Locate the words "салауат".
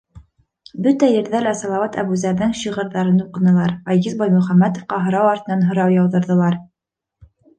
1.59-1.97